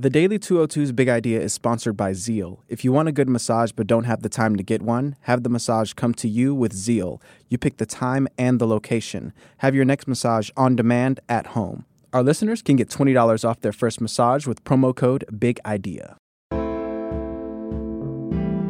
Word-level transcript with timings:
The 0.00 0.08
Daily 0.08 0.38
202's 0.38 0.92
big 0.92 1.10
idea 1.10 1.42
is 1.42 1.52
sponsored 1.52 1.94
by 1.94 2.14
Zeal. 2.14 2.64
If 2.70 2.86
you 2.86 2.90
want 2.90 3.10
a 3.10 3.12
good 3.12 3.28
massage 3.28 3.70
but 3.70 3.86
don't 3.86 4.04
have 4.04 4.22
the 4.22 4.30
time 4.30 4.56
to 4.56 4.62
get 4.62 4.80
one, 4.80 5.14
have 5.24 5.42
the 5.42 5.50
massage 5.50 5.92
come 5.92 6.14
to 6.14 6.26
you 6.26 6.54
with 6.54 6.72
Zeal. 6.72 7.20
You 7.50 7.58
pick 7.58 7.76
the 7.76 7.84
time 7.84 8.26
and 8.38 8.58
the 8.58 8.66
location. 8.66 9.34
Have 9.58 9.74
your 9.74 9.84
next 9.84 10.08
massage 10.08 10.48
on 10.56 10.74
demand 10.74 11.20
at 11.28 11.48
home. 11.48 11.84
Our 12.14 12.22
listeners 12.22 12.62
can 12.62 12.76
get 12.76 12.88
$20 12.88 13.46
off 13.46 13.60
their 13.60 13.74
first 13.74 14.00
massage 14.00 14.46
with 14.46 14.64
promo 14.64 14.96
code 14.96 15.26
BIG 15.38 15.60
IDEA. 15.66 16.16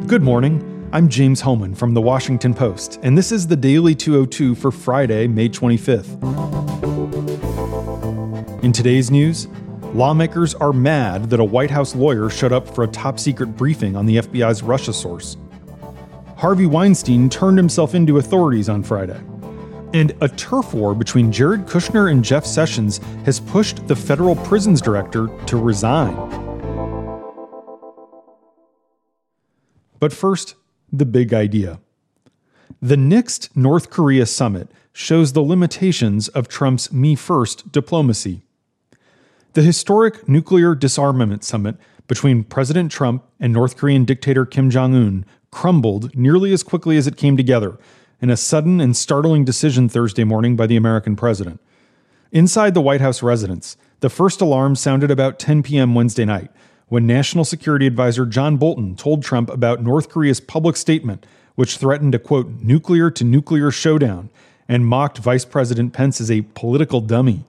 Good 0.07 0.23
morning. 0.23 0.89
I'm 0.91 1.07
James 1.07 1.39
Hohmann 1.39 1.75
from 1.75 1.93
The 1.93 2.01
Washington 2.01 2.53
Post, 2.53 2.99
and 3.03 3.17
this 3.17 3.31
is 3.31 3.47
the 3.47 3.55
Daily 3.55 3.95
202 3.95 4.53
for 4.55 4.69
Friday, 4.69 5.27
May 5.27 5.47
25th. 5.47 6.21
In 8.65 8.73
today's 8.73 9.09
news, 9.09 9.47
Lawmakers 9.93 10.55
are 10.55 10.71
mad 10.71 11.29
that 11.29 11.41
a 11.41 11.43
White 11.43 11.69
House 11.69 11.95
lawyer 11.95 12.29
showed 12.29 12.53
up 12.53 12.73
for 12.73 12.85
a 12.85 12.87
top 12.87 13.19
secret 13.19 13.57
briefing 13.57 13.97
on 13.97 14.05
the 14.05 14.17
FBI's 14.17 14.63
Russia 14.63 14.93
source. 14.93 15.35
Harvey 16.37 16.65
Weinstein 16.65 17.29
turned 17.29 17.57
himself 17.57 17.93
into 17.93 18.17
authorities 18.17 18.69
on 18.69 18.83
Friday. 18.83 19.19
And 19.93 20.15
a 20.21 20.29
turf 20.29 20.73
war 20.73 20.95
between 20.95 21.29
Jared 21.29 21.65
Kushner 21.65 22.09
and 22.09 22.23
Jeff 22.23 22.45
Sessions 22.45 22.99
has 23.25 23.41
pushed 23.41 23.85
the 23.89 23.95
federal 23.95 24.37
prisons 24.37 24.79
director 24.79 25.27
to 25.47 25.57
resign. 25.57 26.15
But 29.99 30.13
first, 30.13 30.55
the 30.93 31.05
big 31.05 31.33
idea. 31.33 31.81
The 32.81 32.95
Nixed 32.95 33.53
North 33.57 33.89
Korea 33.89 34.25
summit 34.25 34.71
shows 34.93 35.33
the 35.33 35.41
limitations 35.41 36.29
of 36.29 36.47
Trump's 36.47 36.93
me 36.93 37.15
first 37.15 37.73
diplomacy. 37.73 38.43
The 39.53 39.63
historic 39.63 40.29
nuclear 40.29 40.75
disarmament 40.75 41.43
summit 41.43 41.75
between 42.07 42.45
President 42.45 42.89
Trump 42.89 43.25
and 43.37 43.51
North 43.51 43.75
Korean 43.75 44.05
dictator 44.05 44.45
Kim 44.45 44.69
Jong 44.69 44.95
un 44.95 45.25
crumbled 45.51 46.15
nearly 46.15 46.53
as 46.53 46.63
quickly 46.63 46.95
as 46.95 47.05
it 47.05 47.17
came 47.17 47.35
together 47.35 47.77
in 48.21 48.29
a 48.29 48.37
sudden 48.37 48.79
and 48.79 48.95
startling 48.95 49.43
decision 49.43 49.89
Thursday 49.89 50.23
morning 50.23 50.55
by 50.55 50.67
the 50.67 50.77
American 50.77 51.17
president. 51.17 51.59
Inside 52.31 52.73
the 52.73 52.81
White 52.81 53.01
House 53.01 53.21
residence, 53.21 53.75
the 53.99 54.09
first 54.09 54.39
alarm 54.39 54.77
sounded 54.77 55.11
about 55.11 55.37
10 55.37 55.63
p.m. 55.63 55.95
Wednesday 55.95 56.23
night 56.23 56.49
when 56.87 57.05
National 57.05 57.43
Security 57.43 57.87
Advisor 57.87 58.25
John 58.25 58.55
Bolton 58.55 58.95
told 58.95 59.21
Trump 59.21 59.49
about 59.49 59.83
North 59.83 60.07
Korea's 60.07 60.39
public 60.39 60.77
statement, 60.77 61.25
which 61.55 61.75
threatened 61.75 62.15
a 62.15 62.19
quote, 62.19 62.49
nuclear 62.61 63.11
to 63.11 63.25
nuclear 63.25 63.69
showdown 63.69 64.29
and 64.69 64.85
mocked 64.85 65.17
Vice 65.17 65.43
President 65.43 65.91
Pence 65.91 66.21
as 66.21 66.31
a 66.31 66.43
political 66.53 67.01
dummy. 67.01 67.43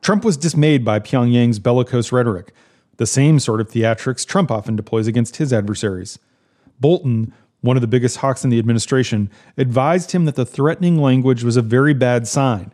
Trump 0.00 0.24
was 0.24 0.36
dismayed 0.36 0.84
by 0.84 0.98
Pyongyang's 0.98 1.58
bellicose 1.58 2.12
rhetoric, 2.12 2.52
the 2.96 3.06
same 3.06 3.38
sort 3.38 3.60
of 3.60 3.70
theatrics 3.70 4.26
Trump 4.26 4.50
often 4.50 4.76
deploys 4.76 5.06
against 5.06 5.36
his 5.36 5.52
adversaries. 5.52 6.18
Bolton, 6.80 7.32
one 7.60 7.76
of 7.76 7.80
the 7.80 7.86
biggest 7.86 8.18
hawks 8.18 8.44
in 8.44 8.50
the 8.50 8.58
administration, 8.58 9.30
advised 9.56 10.12
him 10.12 10.24
that 10.24 10.36
the 10.36 10.46
threatening 10.46 10.96
language 10.96 11.44
was 11.44 11.56
a 11.56 11.62
very 11.62 11.94
bad 11.94 12.26
sign. 12.26 12.72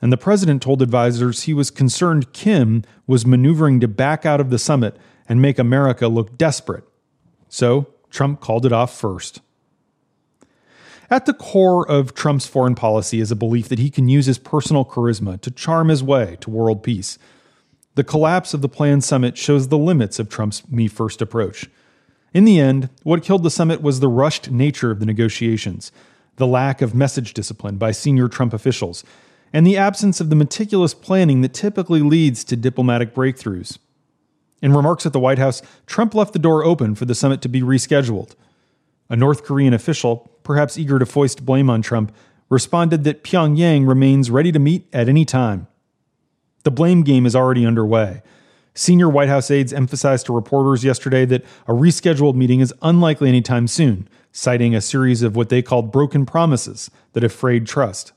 And 0.00 0.12
the 0.12 0.18
president 0.18 0.62
told 0.62 0.82
advisors 0.82 1.42
he 1.42 1.54
was 1.54 1.70
concerned 1.70 2.32
Kim 2.32 2.82
was 3.06 3.26
maneuvering 3.26 3.80
to 3.80 3.88
back 3.88 4.26
out 4.26 4.40
of 4.40 4.50
the 4.50 4.58
summit 4.58 4.96
and 5.28 5.40
make 5.40 5.58
America 5.58 6.08
look 6.08 6.36
desperate. 6.36 6.84
So, 7.48 7.86
Trump 8.10 8.40
called 8.40 8.66
it 8.66 8.72
off 8.72 8.94
first. 8.94 9.40
At 11.14 11.26
the 11.26 11.32
core 11.32 11.88
of 11.88 12.12
Trump's 12.12 12.48
foreign 12.48 12.74
policy 12.74 13.20
is 13.20 13.30
a 13.30 13.36
belief 13.36 13.68
that 13.68 13.78
he 13.78 13.88
can 13.88 14.08
use 14.08 14.26
his 14.26 14.36
personal 14.36 14.84
charisma 14.84 15.40
to 15.42 15.50
charm 15.52 15.88
his 15.88 16.02
way 16.02 16.36
to 16.40 16.50
world 16.50 16.82
peace. 16.82 17.20
The 17.94 18.02
collapse 18.02 18.52
of 18.52 18.62
the 18.62 18.68
planned 18.68 19.04
summit 19.04 19.38
shows 19.38 19.68
the 19.68 19.78
limits 19.78 20.18
of 20.18 20.28
Trump's 20.28 20.68
me 20.68 20.88
first 20.88 21.22
approach. 21.22 21.70
In 22.32 22.44
the 22.44 22.58
end, 22.58 22.88
what 23.04 23.22
killed 23.22 23.44
the 23.44 23.50
summit 23.50 23.80
was 23.80 24.00
the 24.00 24.08
rushed 24.08 24.50
nature 24.50 24.90
of 24.90 24.98
the 24.98 25.06
negotiations, 25.06 25.92
the 26.34 26.48
lack 26.48 26.82
of 26.82 26.96
message 26.96 27.32
discipline 27.32 27.76
by 27.76 27.92
senior 27.92 28.26
Trump 28.26 28.52
officials, 28.52 29.04
and 29.52 29.64
the 29.64 29.76
absence 29.76 30.20
of 30.20 30.30
the 30.30 30.34
meticulous 30.34 30.94
planning 30.94 31.42
that 31.42 31.54
typically 31.54 32.00
leads 32.00 32.42
to 32.42 32.56
diplomatic 32.56 33.14
breakthroughs. 33.14 33.78
In 34.60 34.72
remarks 34.72 35.06
at 35.06 35.12
the 35.12 35.20
White 35.20 35.38
House, 35.38 35.62
Trump 35.86 36.12
left 36.12 36.32
the 36.32 36.40
door 36.40 36.64
open 36.64 36.96
for 36.96 37.04
the 37.04 37.14
summit 37.14 37.40
to 37.42 37.48
be 37.48 37.60
rescheduled. 37.60 38.34
A 39.08 39.14
North 39.14 39.44
Korean 39.44 39.74
official, 39.74 40.28
perhaps 40.44 40.78
eager 40.78 41.00
to 41.00 41.06
foist 41.06 41.44
blame 41.44 41.68
on 41.68 41.82
Trump, 41.82 42.14
responded 42.48 43.02
that 43.02 43.24
Pyongyang 43.24 43.88
remains 43.88 44.30
ready 44.30 44.52
to 44.52 44.60
meet 44.60 44.86
at 44.92 45.08
any 45.08 45.24
time. 45.24 45.66
The 46.62 46.70
blame 46.70 47.02
game 47.02 47.26
is 47.26 47.34
already 47.34 47.66
underway. 47.66 48.22
Senior 48.74 49.08
White 49.08 49.28
House 49.28 49.50
aides 49.50 49.72
emphasized 49.72 50.26
to 50.26 50.34
reporters 50.34 50.84
yesterday 50.84 51.24
that 51.26 51.44
a 51.66 51.72
rescheduled 51.72 52.34
meeting 52.34 52.60
is 52.60 52.74
unlikely 52.82 53.28
anytime 53.28 53.68
soon, 53.68 54.08
citing 54.32 54.74
a 54.74 54.80
series 54.80 55.22
of 55.22 55.36
what 55.36 55.48
they 55.48 55.62
called 55.62 55.92
broken 55.92 56.26
promises 56.26 56.90
that 57.12 57.22
have 57.22 57.32
frayed 57.32 57.66
trust. 57.66 58.12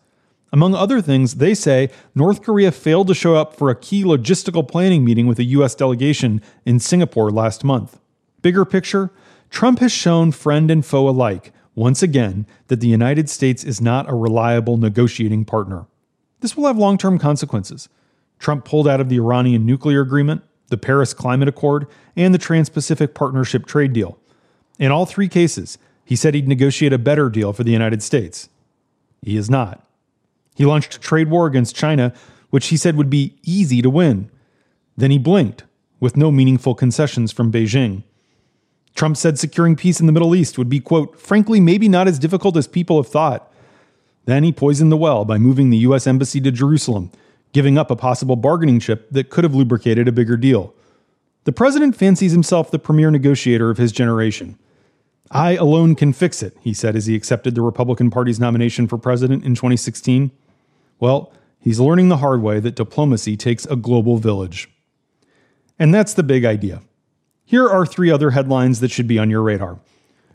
Among 0.52 0.74
other 0.74 1.02
things, 1.02 1.36
they 1.36 1.54
say 1.54 1.90
North 2.16 2.42
Korea 2.42 2.72
failed 2.72 3.08
to 3.08 3.14
show 3.14 3.36
up 3.36 3.56
for 3.56 3.70
a 3.70 3.76
key 3.76 4.04
logistical 4.04 4.68
planning 4.68 5.04
meeting 5.04 5.28
with 5.28 5.40
a 5.40 5.44
U.S. 5.44 5.76
delegation 5.76 6.42
in 6.66 6.80
Singapore 6.80 7.30
last 7.30 7.64
month. 7.64 8.00
Bigger 8.42 8.66
picture, 8.66 9.12
Trump 9.50 9.80
has 9.80 9.92
shown 9.92 10.32
friend 10.32 10.72
and 10.72 10.86
foe 10.86 11.08
alike, 11.08 11.52
once 11.78 12.02
again, 12.02 12.48
that 12.70 12.80
the 12.80 12.88
United 12.88 13.30
States 13.30 13.64
is 13.64 13.80
not 13.80 14.10
a 14.10 14.16
reliable 14.16 14.78
negotiating 14.78 15.46
partner. 15.46 15.86
This 16.40 16.58
will 16.58 16.66
have 16.66 16.78
long 16.78 16.98
term 16.98 17.20
consequences. 17.20 17.88
Trump 18.40 18.66
pulled 18.66 18.88
out 18.88 19.00
of 19.00 19.10
the 19.10 19.18
Iranian 19.18 19.64
nuclear 19.64 20.02
agreement, 20.02 20.42
the 20.70 20.78
Paris 20.78 21.14
Climate 21.14 21.48
Accord, 21.48 21.86
and 22.16 22.34
the 22.34 22.40
Trans 22.40 22.68
Pacific 22.68 23.14
Partnership 23.14 23.68
trade 23.68 23.94
deal. 23.94 24.18
In 24.80 24.92
all 24.92 25.06
three 25.06 25.28
cases, 25.28 25.78
he 26.04 26.16
said 26.16 26.34
he'd 26.34 26.48
negotiate 26.48 26.94
a 26.94 26.98
better 26.98 27.30
deal 27.30 27.54
for 27.54 27.64
the 27.64 27.72
United 27.72 28.02
States. 28.02 28.50
He 29.22 29.38
is 29.38 29.48
not. 29.48 29.88
He 30.56 30.66
launched 30.66 30.96
a 30.96 31.00
trade 31.00 31.30
war 31.30 31.46
against 31.46 31.76
China, 31.76 32.12
which 32.50 32.70
he 32.70 32.78
said 32.78 32.96
would 32.96 33.10
be 33.10 33.38
easy 33.44 33.84
to 33.84 33.90
win. 33.92 34.32
Then 34.98 35.12
he 35.12 35.20
blinked, 35.20 35.64
with 36.00 36.18
no 36.18 36.32
meaningful 36.32 36.74
concessions 36.74 37.32
from 37.32 37.52
Beijing. 37.52 38.02
Trump 38.98 39.16
said 39.16 39.38
securing 39.38 39.76
peace 39.76 40.00
in 40.00 40.08
the 40.08 40.12
Middle 40.12 40.36
East 40.36 40.58
would 40.58 40.70
be, 40.70 40.80
quote, 40.80 41.20
frankly, 41.20 41.60
maybe 41.60 41.88
not 41.88 42.08
as 42.08 42.18
difficult 42.18 42.58
as 42.58 42.68
people 42.68 42.98
have 42.98 43.10
thought. 43.10 43.54
Then 44.26 44.44
he 44.44 44.52
poisoned 44.52 44.92
the 44.92 44.98
well 44.98 45.24
by 45.24 45.38
moving 45.38 45.70
the 45.70 45.78
U.S. 45.78 46.08
Embassy 46.08 46.42
to 46.42 46.52
Jerusalem, 46.52 47.12
giving 47.54 47.78
up 47.78 47.92
a 47.92 47.96
possible 47.96 48.36
bargaining 48.36 48.80
chip 48.80 49.08
that 49.12 49.30
could 49.30 49.44
have 49.44 49.54
lubricated 49.54 50.08
a 50.08 50.12
bigger 50.12 50.36
deal. 50.36 50.74
The 51.44 51.52
president 51.52 51.96
fancies 51.96 52.32
himself 52.32 52.72
the 52.72 52.80
premier 52.80 53.12
negotiator 53.12 53.70
of 53.70 53.78
his 53.78 53.92
generation. 53.92 54.58
I 55.30 55.56
alone 55.56 55.94
can 55.94 56.12
fix 56.12 56.42
it, 56.42 56.58
he 56.60 56.74
said 56.74 56.96
as 56.96 57.06
he 57.06 57.16
accepted 57.16 57.54
the 57.54 57.62
Republican 57.62 58.10
Party's 58.10 58.40
nomination 58.40 58.88
for 58.88 58.98
president 58.98 59.46
in 59.46 59.54
2016. 59.54 60.32
Well, 61.00 61.32
he's 61.60 61.80
learning 61.80 62.10
the 62.10 62.18
hard 62.18 62.42
way 62.42 62.60
that 62.62 62.76
diplomacy 62.76 63.38
takes 63.38 63.68
a 63.68 63.76
global 63.76 64.18
village. 64.18 64.70
And 65.78 65.94
that's 65.94 66.16
the 66.16 66.24
big 66.24 66.46
idea. 66.46 66.82
Here 67.50 67.66
are 67.66 67.86
three 67.86 68.12
other 68.12 68.32
headlines 68.32 68.82
that 68.82 68.92
should 68.92 69.08
be 69.08 69.18
on 69.18 69.30
your 69.30 69.42
radar. 69.42 69.80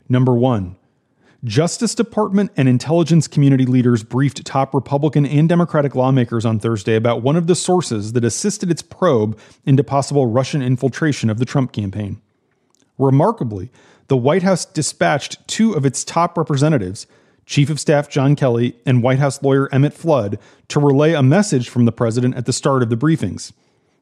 Number 0.09 0.33
one, 0.33 0.77
Justice 1.43 1.93
Department 1.93 2.51
and 2.57 2.67
intelligence 2.67 3.27
community 3.27 3.67
leaders 3.67 4.01
briefed 4.01 4.43
top 4.43 4.73
Republican 4.73 5.23
and 5.23 5.47
Democratic 5.47 5.93
lawmakers 5.93 6.43
on 6.43 6.57
Thursday 6.57 6.95
about 6.95 7.21
one 7.21 7.35
of 7.35 7.45
the 7.45 7.53
sources 7.53 8.13
that 8.13 8.25
assisted 8.25 8.71
its 8.71 8.81
probe 8.81 9.37
into 9.63 9.83
possible 9.83 10.25
Russian 10.25 10.63
infiltration 10.63 11.29
of 11.29 11.37
the 11.37 11.45
Trump 11.45 11.71
campaign. 11.71 12.19
Remarkably, 12.97 13.69
the 14.07 14.17
White 14.17 14.41
House 14.41 14.65
dispatched 14.65 15.47
two 15.47 15.73
of 15.73 15.85
its 15.85 16.03
top 16.03 16.35
representatives, 16.35 17.05
Chief 17.45 17.69
of 17.69 17.79
Staff 17.79 18.09
John 18.09 18.35
Kelly 18.35 18.75
and 18.87 19.03
White 19.03 19.19
House 19.19 19.43
lawyer 19.43 19.71
Emmett 19.71 19.93
Flood, 19.93 20.39
to 20.69 20.79
relay 20.79 21.13
a 21.13 21.21
message 21.21 21.69
from 21.69 21.85
the 21.85 21.91
president 21.91 22.33
at 22.37 22.47
the 22.47 22.53
start 22.53 22.81
of 22.81 22.89
the 22.89 22.97
briefings. 22.97 23.51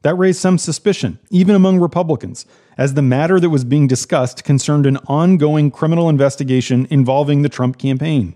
That 0.04 0.16
raised 0.16 0.40
some 0.40 0.58
suspicion, 0.58 1.20
even 1.30 1.56
among 1.56 1.80
Republicans, 1.80 2.46
as 2.78 2.96
the 2.96 3.02
matter 3.02 3.40
that 3.40 3.50
was 3.50 3.64
being 3.64 3.88
discussed 3.88 4.44
concerned 4.44 4.86
an 4.86 4.98
ongoing 5.08 5.70
criminal 5.70 6.10
investigation 6.10 6.88
involving 6.90 7.42
the 7.42 7.50
Trump 7.50 7.78
campaign. 7.78 8.36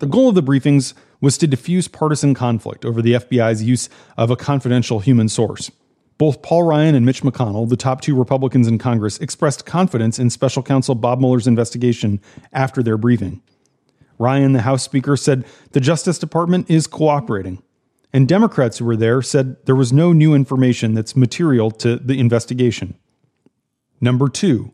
The 0.00 0.06
goal 0.06 0.30
of 0.30 0.34
the 0.34 0.42
briefings 0.42 0.94
was 1.20 1.38
to 1.38 1.46
diffuse 1.46 1.86
partisan 1.86 2.34
conflict 2.34 2.84
over 2.84 3.02
the 3.02 3.12
FBI's 3.12 3.62
use 3.62 3.88
of 4.16 4.30
a 4.30 4.36
confidential 4.36 4.98
human 5.00 5.28
source. 5.28 5.70
Both 6.18 6.42
Paul 6.42 6.64
Ryan 6.64 6.94
and 6.94 7.06
Mitch 7.06 7.22
McConnell, 7.22 7.68
the 7.68 7.76
top 7.76 8.00
two 8.00 8.16
Republicans 8.16 8.66
in 8.66 8.78
Congress, 8.78 9.18
expressed 9.18 9.64
confidence 9.64 10.18
in 10.18 10.28
special 10.28 10.62
counsel 10.62 10.94
Bob 10.94 11.20
Mueller's 11.20 11.46
investigation 11.46 12.20
after 12.52 12.82
their 12.82 12.98
briefing. 12.98 13.42
Ryan, 14.18 14.52
the 14.52 14.62
House 14.62 14.82
Speaker, 14.82 15.16
said 15.16 15.46
the 15.72 15.80
Justice 15.80 16.18
Department 16.18 16.68
is 16.68 16.86
cooperating. 16.86 17.62
And 18.12 18.26
Democrats 18.26 18.78
who 18.78 18.84
were 18.84 18.96
there 18.96 19.22
said 19.22 19.56
there 19.66 19.76
was 19.76 19.92
no 19.92 20.12
new 20.12 20.34
information 20.34 20.94
that's 20.94 21.14
material 21.14 21.70
to 21.72 21.96
the 21.96 22.18
investigation. 22.18 22.96
Number 24.00 24.28
two, 24.28 24.72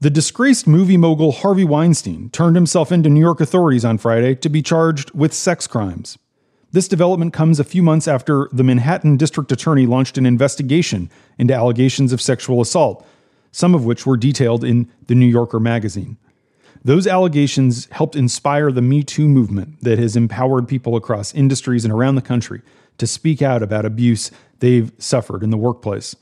the 0.00 0.10
disgraced 0.10 0.66
movie 0.66 0.96
mogul 0.96 1.32
Harvey 1.32 1.64
Weinstein 1.64 2.30
turned 2.30 2.56
himself 2.56 2.90
into 2.90 3.08
New 3.08 3.20
York 3.20 3.40
authorities 3.40 3.84
on 3.84 3.98
Friday 3.98 4.34
to 4.36 4.48
be 4.48 4.62
charged 4.62 5.10
with 5.12 5.34
sex 5.34 5.66
crimes. 5.66 6.18
This 6.72 6.88
development 6.88 7.32
comes 7.32 7.58
a 7.58 7.64
few 7.64 7.82
months 7.82 8.06
after 8.06 8.48
the 8.52 8.62
Manhattan 8.62 9.16
District 9.16 9.50
Attorney 9.50 9.86
launched 9.86 10.16
an 10.16 10.24
investigation 10.24 11.10
into 11.36 11.52
allegations 11.52 12.12
of 12.12 12.20
sexual 12.20 12.60
assault, 12.60 13.06
some 13.52 13.74
of 13.74 13.84
which 13.84 14.06
were 14.06 14.16
detailed 14.16 14.64
in 14.64 14.88
the 15.06 15.14
New 15.14 15.26
Yorker 15.26 15.60
magazine. 15.60 16.16
Those 16.82 17.06
allegations 17.06 17.86
helped 17.90 18.16
inspire 18.16 18.72
the 18.72 18.80
Me 18.80 19.02
Too 19.02 19.28
movement 19.28 19.82
that 19.82 19.98
has 19.98 20.16
empowered 20.16 20.66
people 20.66 20.96
across 20.96 21.34
industries 21.34 21.84
and 21.84 21.92
around 21.92 22.14
the 22.14 22.22
country 22.22 22.62
to 22.98 23.06
speak 23.06 23.42
out 23.42 23.62
about 23.62 23.84
abuse 23.84 24.30
they've 24.60 24.92
suffered 24.98 25.42
in 25.42 25.50
the 25.50 25.58
workplace. 25.58 26.16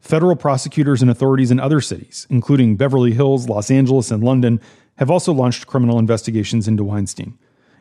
Federal 0.00 0.36
prosecutors 0.36 1.02
and 1.02 1.10
authorities 1.10 1.50
in 1.50 1.58
other 1.58 1.80
cities, 1.80 2.26
including 2.30 2.76
Beverly 2.76 3.12
Hills, 3.12 3.48
Los 3.48 3.70
Angeles, 3.70 4.12
and 4.12 4.22
London, 4.22 4.60
have 4.96 5.10
also 5.10 5.32
launched 5.32 5.66
criminal 5.66 5.98
investigations 5.98 6.68
into 6.68 6.84
Weinstein. 6.84 7.36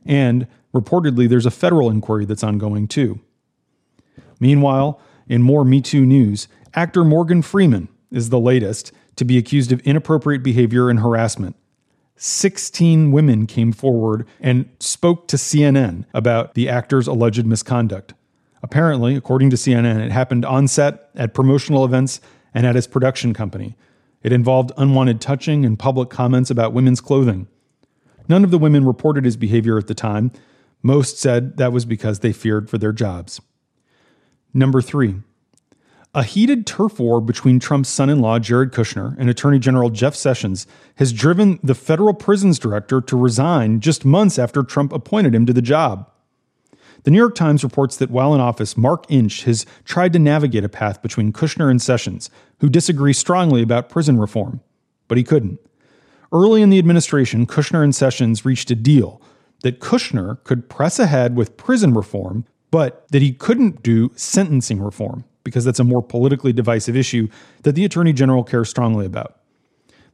And 0.06 0.48
reportedly, 0.74 1.30
there's 1.30 1.46
a 1.46 1.52
federal 1.52 1.90
inquiry 1.90 2.26
that's 2.26 2.44
ongoing 2.44 2.88
too. 2.88 3.20
Meanwhile, 4.40 5.00
in 5.28 5.44
more 5.44 5.64
Me 5.64 5.82
Too 5.82 6.06
news, 6.06 6.48
actor 6.74 7.04
Morgan 7.04 7.44
Freeman 7.44 7.90
is 8.12 8.30
the 8.30 8.40
latest 8.40 8.92
to 9.18 9.26
be 9.26 9.38
accused 9.38 9.72
of 9.72 9.82
inappropriate 9.82 10.42
behavior 10.42 10.90
and 10.90 11.00
harassment. 11.00 11.56
16 12.18 13.12
women 13.12 13.46
came 13.48 13.72
forward 13.72 14.28
and 14.42 14.70
spoke 14.80 15.28
to 15.28 15.38
CNN 15.38 16.06
about 16.14 16.56
the 16.56 16.68
actor's 16.68 17.08
alleged 17.08 17.46
misconduct. 17.46 18.14
Apparently, 18.64 19.16
according 19.16 19.50
to 19.52 19.56
CNN, 19.56 20.04
it 20.04 20.12
happened 20.12 20.44
on 20.44 20.68
set, 20.68 21.10
at 21.16 21.34
promotional 21.34 21.86
events, 21.86 22.20
and 22.54 22.66
at 22.66 22.76
his 22.76 22.88
production 22.88 23.34
company. 23.34 23.76
It 24.24 24.34
involved 24.34 24.72
unwanted 24.78 25.22
touching 25.22 25.64
and 25.64 25.78
public 25.78 26.10
comments 26.10 26.50
about 26.50 26.74
women's 26.74 27.02
clothing. 27.02 27.48
None 28.28 28.44
of 28.44 28.52
the 28.52 28.58
women 28.58 28.86
reported 28.86 29.26
his 29.26 29.38
behavior 29.38 29.78
at 29.78 29.88
the 29.88 29.94
time. 29.94 30.32
Most 30.82 31.20
said 31.20 31.58
that 31.58 31.72
was 31.72 31.86
because 31.86 32.20
they 32.20 32.34
feared 32.34 32.70
for 32.70 32.78
their 32.78 32.92
jobs. 32.92 33.40
Number 34.54 34.82
three, 34.82 35.22
a 36.18 36.24
heated 36.24 36.66
turf 36.66 37.00
war 37.00 37.22
between 37.22 37.60
Trump's 37.60 37.90
son 37.90 38.10
in 38.10 38.20
law, 38.22 38.40
Jared 38.40 38.72
Kushner, 38.72 39.16
and 39.20 39.30
Attorney 39.30 39.60
General 39.60 39.92
Jeff 39.92 40.16
Sessions 40.16 40.66
has 40.96 41.14
driven 41.14 41.60
the 41.62 41.76
federal 41.76 42.16
prisons 42.16 42.58
director 42.58 43.02
to 43.02 43.16
resign 43.16 43.82
just 43.82 44.04
months 44.04 44.40
after 44.40 44.64
Trump 44.64 44.92
appointed 44.92 45.36
him 45.36 45.46
to 45.46 45.54
the 45.54 45.62
job. 45.62 46.10
The 47.04 47.12
New 47.12 47.20
York 47.20 47.36
Times 47.36 47.64
reports 47.64 47.98
that 47.98 48.10
while 48.10 48.34
in 48.34 48.42
office, 48.42 48.76
Mark 48.76 49.06
Inch 49.10 49.44
has 49.44 49.68
tried 49.86 50.12
to 50.14 50.18
navigate 50.18 50.64
a 50.64 50.70
path 50.70 51.04
between 51.04 51.32
Kushner 51.32 51.70
and 51.70 51.80
Sessions, 51.80 52.32
who 52.62 52.68
disagree 52.68 53.14
strongly 53.14 53.62
about 53.62 53.88
prison 53.88 54.18
reform, 54.18 54.62
but 55.08 55.20
he 55.20 55.24
couldn't. 55.24 55.60
Early 56.34 56.64
in 56.64 56.72
the 56.72 56.80
administration, 56.80 57.46
Kushner 57.46 57.84
and 57.84 57.94
Sessions 57.94 58.44
reached 58.44 58.72
a 58.72 58.76
deal 58.76 59.22
that 59.62 59.80
Kushner 59.80 60.44
could 60.46 60.68
press 60.68 60.98
ahead 60.98 61.36
with 61.36 61.58
prison 61.58 61.94
reform, 61.94 62.46
but 62.72 63.08
that 63.10 63.22
he 63.22 63.34
couldn't 63.34 63.84
do 63.84 64.12
sentencing 64.16 64.82
reform 64.82 65.24
because 65.48 65.64
that's 65.64 65.80
a 65.80 65.86
more 65.86 66.02
politically 66.02 66.52
divisive 66.52 66.98
issue 66.98 67.30
that 67.64 67.72
the 67.72 67.86
Attorney 67.86 68.12
General 68.12 68.44
cares 68.44 68.68
strongly 68.68 69.06
about. 69.06 69.40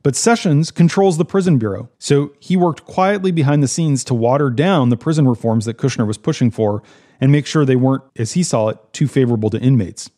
But 0.04 0.16
Sessions 0.16 0.70
controls 0.70 1.18
the 1.18 1.26
prison 1.26 1.58
bureau, 1.58 1.90
so 1.98 2.34
he 2.40 2.56
worked 2.56 2.86
quietly 2.86 3.32
behind 3.32 3.64
the 3.64 3.68
scenes 3.68 4.04
to 4.04 4.14
water 4.14 4.52
down 4.52 4.90
the 4.90 4.98
prison 4.98 5.28
reforms 5.28 5.66
that 5.66 5.78
Kushner 5.78 6.06
was 6.06 6.20
pushing 6.20 6.52
for 6.52 6.84
and 7.20 7.32
make 7.32 7.48
sure 7.48 7.66
they 7.66 7.76
weren't, 7.76 8.04
as 8.16 8.34
he 8.34 8.44
saw 8.44 8.68
it, 8.68 8.78
too 8.94 9.08
favorable 9.08 9.50
to 9.50 9.60
inmates. 9.60 10.12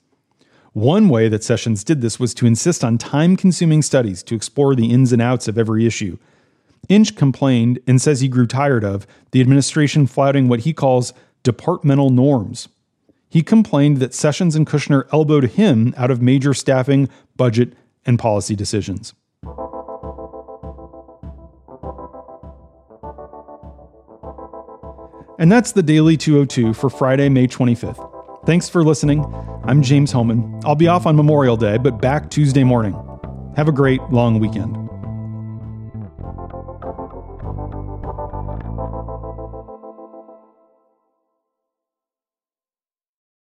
One 0.73 1.07
way 1.07 1.29
that 1.29 1.45
Sessions 1.45 1.85
did 1.85 2.01
this 2.01 2.19
was 2.19 2.33
to 2.33 2.45
insist 2.45 2.83
on 2.83 2.97
time 2.97 3.38
consuming 3.38 3.81
studies 3.81 4.21
to 4.23 4.35
explore 4.35 4.75
the 4.75 4.91
ins 4.91 5.13
and 5.13 5.21
outs 5.21 5.47
of 5.47 5.57
every 5.57 5.85
issue. 5.85 6.18
Inch 6.89 7.15
complained 7.15 7.79
and 7.88 8.01
says 8.01 8.19
he 8.19 8.27
grew 8.27 8.45
tired 8.45 8.83
of 8.83 9.07
the 9.31 9.39
administration 9.39 10.07
flouting 10.07 10.50
what 10.50 10.61
he 10.61 10.73
calls 10.73 11.13
departmental 11.44 12.09
norms. 12.09 12.68
He 13.30 13.42
complained 13.42 13.98
that 13.98 14.13
Sessions 14.13 14.56
and 14.56 14.66
Kushner 14.66 15.07
elbowed 15.12 15.51
him 15.51 15.94
out 15.98 16.12
of 16.12 16.22
major 16.22 16.54
staffing, 16.54 17.10
budget, 17.36 17.74
and 18.06 18.19
policy 18.19 18.56
decisions. 18.56 19.13
And 25.38 25.51
that's 25.51 25.74
the 25.74 25.83
Daily 25.83 26.16
202 26.16 26.74
for 26.74 26.89
Friday, 26.89 27.27
May 27.27 27.48
25th. 27.48 28.45
Thanks 28.45 28.69
for 28.69 28.83
listening. 28.83 29.25
I'm 29.66 29.81
James 29.81 30.12
Hohmann. 30.12 30.62
I'll 30.63 30.75
be 30.75 30.88
off 30.88 31.06
on 31.06 31.16
Memorial 31.16 31.57
Day, 31.57 31.78
but 31.78 32.00
back 32.00 32.30
Tuesday 32.30 32.63
morning. 32.63 32.94
Have 33.57 33.68
a 33.68 33.74
great 33.74 34.01
long 34.12 34.39
weekend. 34.39 34.84